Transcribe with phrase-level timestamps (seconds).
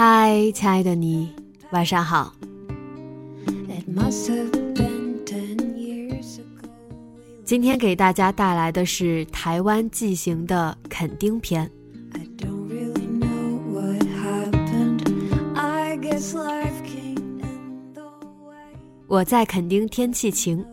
[0.00, 1.28] 嗨，亲爱的你，
[1.72, 2.32] 晚上好。
[7.44, 11.68] 今天给大家带来的是台湾纪行的垦丁篇。
[19.08, 20.64] 我在垦丁，天气晴。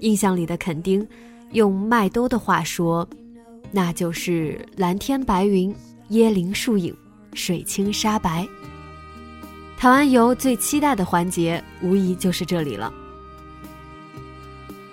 [0.00, 1.06] 印象里的垦丁，
[1.52, 3.06] 用麦兜的话说，
[3.70, 5.74] 那就是蓝天白云，
[6.08, 6.96] 椰林树影。
[7.36, 8.48] 水清沙白。
[9.76, 12.92] 台湾游最期待的环节，无疑就是这里了。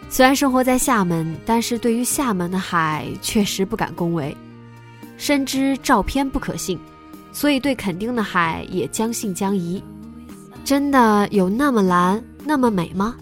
[0.09, 4.35] 虽然生活在厦门，但是对于厦门的海确实不敢恭维，
[5.17, 6.77] 深知照片不可信，
[7.31, 9.81] 所以对垦丁的海也将信将疑。
[10.63, 13.16] 真的有那么蓝，那么美吗？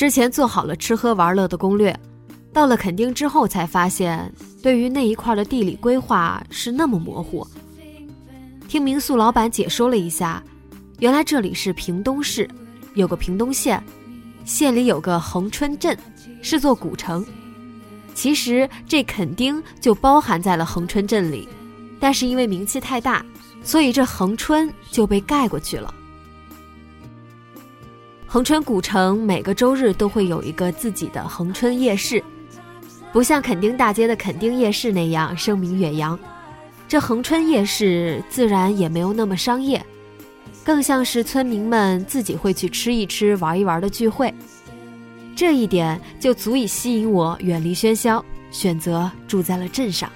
[0.00, 1.94] 之前做好了吃喝玩乐的攻略，
[2.54, 7.46] 到了垦丁之后才发现，对于那一块的地理规划是那么模糊。
[8.66, 10.42] 听民宿老板解说了一下，
[11.00, 12.48] 原来这里是屏东市，
[12.94, 13.84] 有个屏东县，
[14.46, 15.94] 县里有个恒春镇，
[16.40, 17.22] 是座古城。
[18.14, 21.46] 其实这垦丁就包含在了恒春镇里，
[22.00, 23.22] 但是因为名气太大，
[23.62, 25.92] 所以这恒春就被盖过去了。
[28.32, 32.22] 恒春古城每个周日都会有一个自己的恒春夜市，
[33.12, 36.16] 不像垦丁大街的垦丁夜市那样声名远扬。
[36.86, 39.84] 这恒春夜市自然也没有那么商业，
[40.62, 44.32] 更像是村民们自己会去吃一吃、玩一玩的聚会。
[45.34, 50.08] 这一点就足以吸引我远离喧嚣，选择住在了镇上。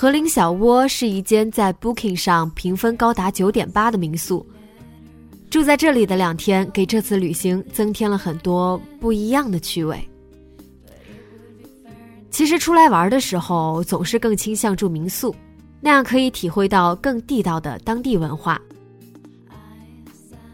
[0.00, 4.46] 和林小窝是一间在 Booking 上评分高达九点八的民宿，
[5.50, 9.98] 住在这里的两天，给这次旅行增添了很多不一样的趣味。
[12.30, 15.34] 其实出来玩的时候，总是更倾向住民宿，
[15.80, 18.56] 那样可以体会到更地道的当地文化。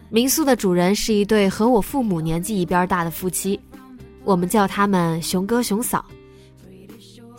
[0.09, 3.61] 民宿的主人是一对和我父母年纪一边大的夫妻，
[4.25, 6.03] 我们叫他们熊哥熊嫂。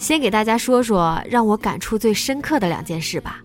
[0.06, 3.42] 先给大家说说让我感触最深刻的两件事吧。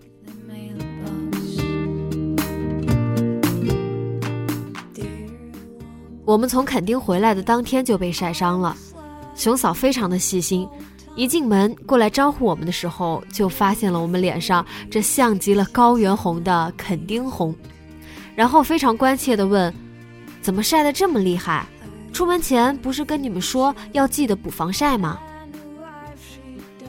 [6.23, 8.77] 我们从垦丁回来的当天就被晒伤了，
[9.33, 10.69] 熊嫂非常的细心，
[11.15, 17.55] 一进门过来招呼我们的时候，就发现了我们脸上这像极了高原红的垦丁红，
[18.35, 19.73] 然后非常关切的问
[20.43, 21.65] ：“怎么晒得这么厉害？
[22.13, 25.19] 出门前不是跟你们说要记得补防晒吗？”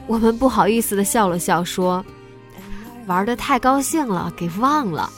[0.05, 2.03] 我们不好意思的笑了笑，说
[3.07, 5.09] ：“玩的太高兴了，给忘了。”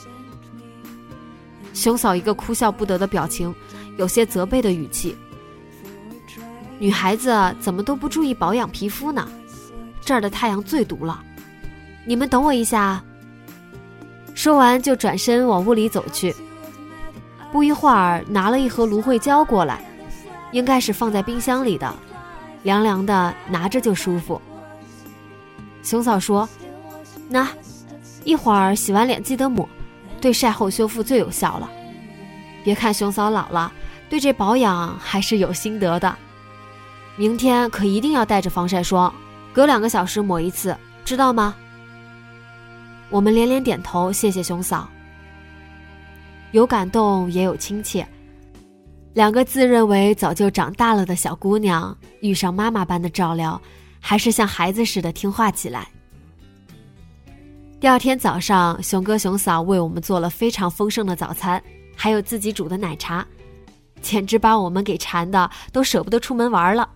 [1.73, 3.53] 熊嫂一个哭笑不得的表情，
[3.97, 5.15] 有些责备的语气
[6.79, 9.27] ：“女孩子怎么都不注意保养皮肤呢？
[10.01, 11.21] 这儿的太阳最毒了。
[12.05, 13.03] 你们等我一下。”
[14.35, 16.35] 说完就转身往屋里走去。
[17.51, 19.83] 不一会儿，拿了一盒芦荟胶过来，
[20.51, 21.91] 应该是放在冰箱里的，
[22.63, 24.39] 凉凉的，拿着就舒服。
[25.85, 26.49] 熊嫂说
[27.29, 27.47] ：“那，
[28.23, 29.69] 一会儿洗完脸记得抹，
[30.19, 31.69] 对晒后修复最有效了。
[32.63, 33.71] 别看熊嫂老了，
[34.09, 36.13] 对这保养还是有心得的。
[37.15, 39.13] 明天可一定要带着防晒霜，
[39.53, 41.55] 隔两个小时抹一次，知道吗？”
[43.11, 44.89] 我们连连点头，谢谢熊嫂。
[46.51, 48.05] 有感动，也有亲切。
[49.13, 53.61] 两个自认为早就长大了的小姑娘，遇上妈妈般的照料。
[54.07, 55.87] 还是像孩子似的听话起来。
[57.79, 61.59] 第二天早上，熊哥熊嫂为我们做了非常丰盛的早餐，
[61.95, 63.25] 还有自己煮的奶茶，
[64.03, 66.87] 简直把我们给馋的都舍不得出门玩了。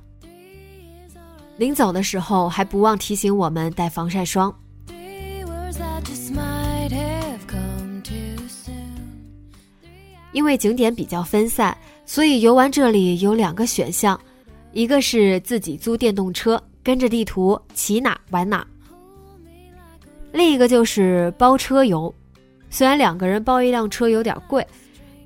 [1.57, 4.56] 临走的时候，还不忘提醒我们带防晒霜。
[10.31, 11.75] 因为景点比较分散，
[12.06, 14.17] 所以游玩这里有两个选项，
[14.73, 18.65] 一个是自己租电动车，跟着地图骑哪玩哪；
[20.31, 22.12] 另一个就是包车游。
[22.71, 24.65] 虽然两个人包一辆车有点贵，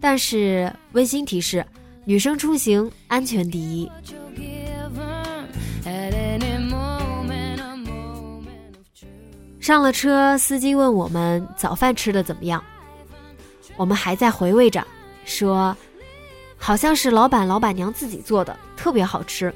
[0.02, 1.66] 但是温馨提示：
[2.04, 3.90] 女生出行安全第一。
[9.62, 12.62] 上了车，司机问我们早饭吃的怎么样。
[13.78, 14.86] 我们还在回味着，
[15.24, 15.74] 说，
[16.58, 19.54] 好像是老板老板娘自己做的，特别好吃。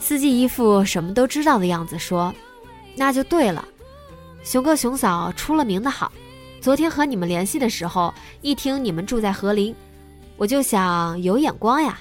[0.00, 2.34] 司机一副什么都知道的样子，说
[2.96, 3.64] ：“那就对了，
[4.42, 6.10] 熊哥熊嫂出了名的好。
[6.60, 9.74] 昨天和你们联系的时候，一听你们住在和林，
[10.36, 12.00] 我就想有眼光呀。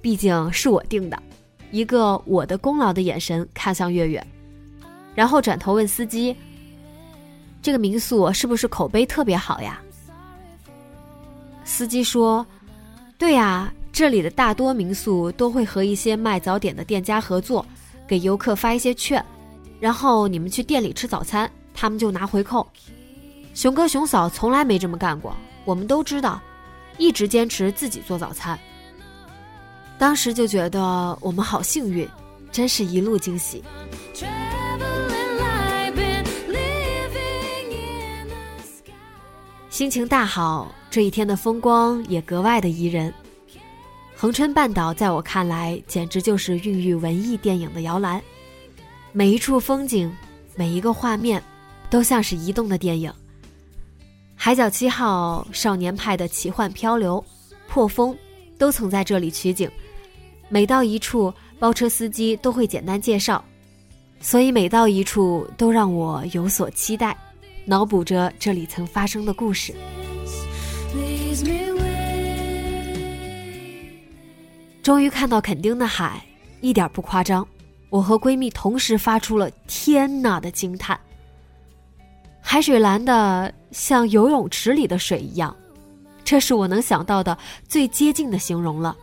[0.00, 1.22] 毕竟是我定的，
[1.70, 4.26] 一个我的功劳的眼神看向月月，
[5.14, 6.34] 然后转头问司机。”
[7.62, 9.80] 这个民宿是不是口碑特别好呀？
[11.64, 12.46] 司机说
[13.18, 17.64] ：“对呀，这里的大多民宿都会和一些卖早点的店家合作，
[18.06, 19.24] 给游客发一些券，
[19.80, 22.68] 然后你们去店里吃早餐，他们就拿回扣。
[23.54, 25.34] 熊哥熊嫂从来没这么干过，
[25.64, 26.38] 我们都知道，
[26.98, 28.58] 一直坚持自己做早餐。
[29.96, 32.06] 当时就觉得我们好幸运，
[32.52, 33.64] 真是一路惊喜。”
[39.70, 43.10] 心情大好，这一天的风光也格外的宜人。
[44.18, 48.20] 恒春半岛在我看来，简直就是孕育文艺电影的摇篮。
[49.12, 50.10] 每一处风景，
[50.54, 51.42] 每一个画面，
[51.90, 53.12] 都像是移动的电影。
[54.34, 57.22] 海角七号、少年派的奇幻漂流、
[57.68, 58.16] 破风，
[58.56, 59.70] 都曾在这里取景。
[60.48, 63.44] 每到一处，包车司机都会简单介绍，
[64.18, 67.14] 所以每到一处都让我有所期待。
[67.66, 69.74] 脑补着这里曾发生的故事。
[74.86, 76.24] 终于看到垦丁的海，
[76.60, 77.44] 一点不夸张，
[77.90, 80.96] 我和闺蜜同时发出了“天呐”的惊叹。
[82.40, 85.56] 海水蓝的像游泳池里的水一样，
[86.22, 87.36] 这是我能想到的
[87.66, 88.96] 最接近的形容了。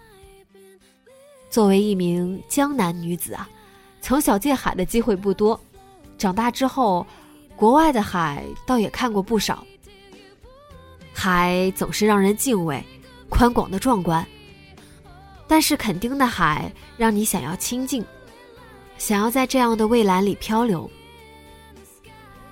[1.49, 3.49] 作为一名江南女子啊，
[3.99, 5.59] 从小见海的机会不多，
[6.17, 7.05] 长大之后。
[7.57, 9.65] 国外的海倒也看过不少，
[11.13, 12.81] 海总是让人敬畏，
[13.27, 14.25] 宽广的壮观。
[15.47, 18.03] 但是垦丁的海让你想要清静，
[18.97, 20.89] 想要在这样的蔚蓝里漂流。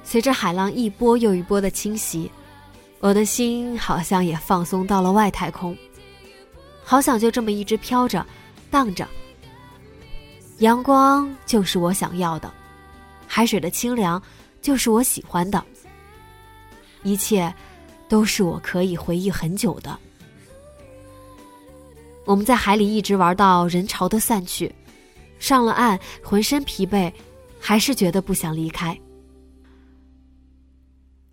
[0.04, 2.30] 随着海浪一波又一波的侵袭，
[3.00, 5.76] 我的心好像也放松到了外太空，
[6.84, 8.26] 好想就这么一直飘着，
[8.70, 9.08] 荡着。
[10.60, 12.52] 阳光就是我想要的，
[13.28, 14.22] 海水的清凉。
[14.62, 15.66] 就是我喜欢的，
[17.02, 17.52] 一切
[18.08, 19.98] 都是我可以回忆很久的。
[22.32, 24.74] 我们在海里一直玩到人潮都散去，
[25.38, 27.12] 上了岸，浑身疲惫，
[27.60, 28.98] 还是觉得不想离开。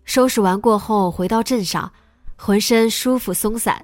[0.03, 1.89] 收拾完过后，回到镇上，
[2.35, 3.83] 浑身舒服松散，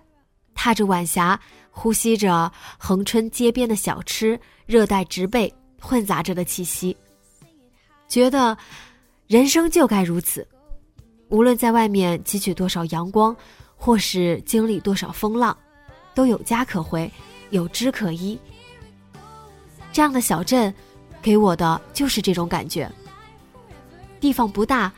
[0.53, 1.39] 踏着晚霞，
[1.71, 6.95] 呼吸着恒春街边的小吃、热带植被混杂着的气息，
[8.09, 8.57] 觉得。
[9.27, 10.47] 人生就该如此，
[11.29, 13.35] 无论在外面汲取多少阳光，
[13.75, 15.57] 或是经历多少风浪，
[16.15, 17.11] 都有家可回，
[17.51, 18.39] 有枝可依。
[19.93, 20.73] 这样的小镇，
[21.21, 22.89] 给我的就是这种感觉。
[24.19, 24.91] 地方不大，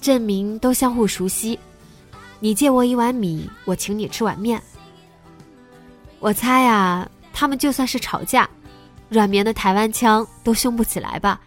[0.00, 1.58] 镇民都相互熟悉，
[2.40, 4.62] 你借我一碗米，我请你吃碗面。
[6.18, 8.48] 我猜呀，他们就算是吵架，
[9.08, 11.40] 软绵的台湾腔都凶不起来吧。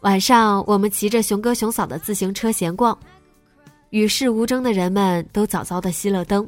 [0.00, 2.96] 晚上，我们骑着熊哥熊嫂的自行车闲逛，
[3.90, 6.46] 与世无争的人们都早早的熄了灯，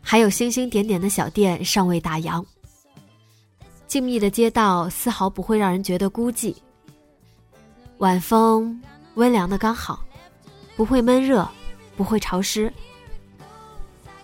[0.00, 2.44] 还有星星点点的小店尚未打烊。
[3.86, 6.54] 静谧的街道丝毫不会让人觉得孤寂。
[7.98, 8.82] 晚风
[9.14, 10.04] 温凉的刚好，
[10.76, 11.48] 不会闷热，
[11.96, 12.72] 不会潮湿，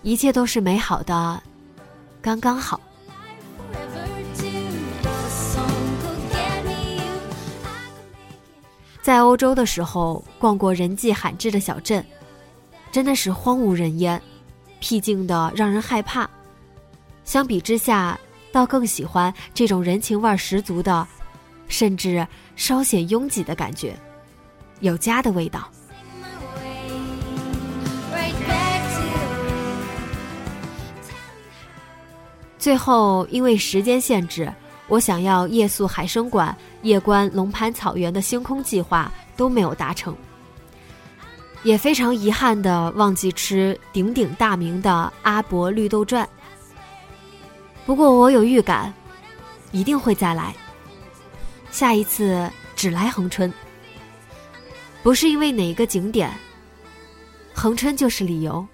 [0.01, 1.41] 一切都是美好的，
[2.21, 2.79] 刚刚好。
[9.01, 12.05] 在欧洲的时候，逛过人迹罕至的小镇，
[12.93, 14.21] 真的是荒无人烟，
[14.79, 16.29] 僻静的让人害怕。
[17.25, 18.15] 相比之下，
[18.51, 21.07] 倒更喜欢这种人情味十足的，
[21.67, 23.97] 甚至稍显拥挤的感觉，
[24.81, 25.67] 有家的味道。
[32.59, 34.53] 最后，因为时间限制，
[34.87, 40.15] 我想要夜宿海生馆、夜观龙盘草原的星空计划都没有达成，
[41.63, 46.27] 也非常遗憾的忘记吃鼎鼎大名的阿伯绿豆转。
[47.85, 48.93] 不过我有预感，
[49.71, 50.53] 一定会再来。
[51.71, 53.51] 下一次只来恒春，
[55.01, 56.31] 不是因为哪一个景点，
[57.53, 58.65] 恒春就是理由，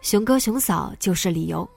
[0.00, 1.68] 熊哥熊嫂就是理由。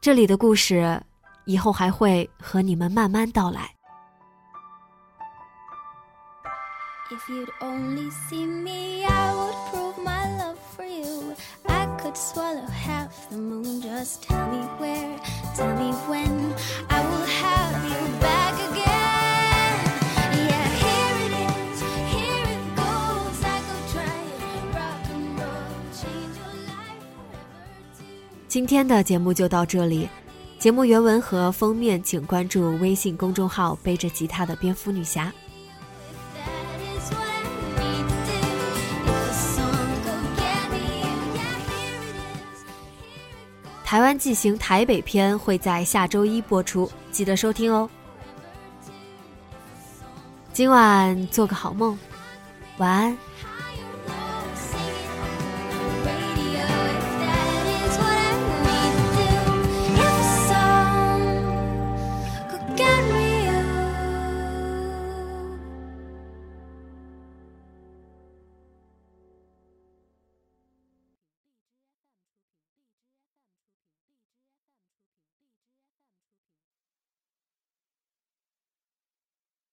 [0.00, 1.00] 这里的故事，
[1.44, 3.74] 以后还会和你们慢慢道来。
[7.14, 11.34] If you'd only see me i would prove my love for you.
[11.66, 13.80] I could swallow half the moon.
[13.80, 15.16] Just tell me where
[15.54, 16.32] tell me when
[16.90, 19.76] i will have you back again.
[20.50, 21.78] Yeah here it is
[22.14, 23.38] here it goes.
[23.54, 28.48] I go try it, rock and roll change your life forever too.
[28.48, 30.08] 今天的节目就到这里。
[30.58, 35.30] 节目原文和封面请关注微信公众号背着吉他的蝙蝠女侠
[43.94, 47.88] 台湾纪行台北篇会在下周一播出，记得收听哦。
[50.52, 51.96] 今晚做个好梦，
[52.78, 53.16] 晚安。